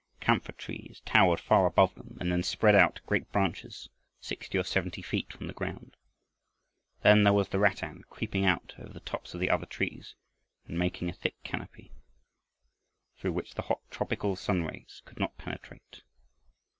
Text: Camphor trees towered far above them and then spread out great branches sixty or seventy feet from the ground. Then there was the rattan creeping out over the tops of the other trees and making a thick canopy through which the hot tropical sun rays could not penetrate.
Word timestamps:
Camphor 0.19 0.53
trees 0.53 0.99
towered 1.05 1.39
far 1.39 1.67
above 1.67 1.93
them 1.93 2.17
and 2.19 2.31
then 2.31 2.41
spread 2.41 2.73
out 2.73 3.01
great 3.05 3.31
branches 3.31 3.87
sixty 4.19 4.57
or 4.57 4.63
seventy 4.63 5.03
feet 5.03 5.31
from 5.31 5.45
the 5.45 5.53
ground. 5.53 5.95
Then 7.03 7.23
there 7.23 7.33
was 7.35 7.49
the 7.49 7.59
rattan 7.59 8.05
creeping 8.09 8.43
out 8.43 8.73
over 8.79 8.91
the 8.91 8.99
tops 9.01 9.35
of 9.35 9.39
the 9.39 9.51
other 9.51 9.67
trees 9.67 10.15
and 10.65 10.79
making 10.79 11.07
a 11.09 11.13
thick 11.13 11.35
canopy 11.43 11.91
through 13.19 13.33
which 13.33 13.53
the 13.53 13.61
hot 13.61 13.81
tropical 13.91 14.35
sun 14.35 14.63
rays 14.63 15.03
could 15.05 15.19
not 15.19 15.37
penetrate. 15.37 16.01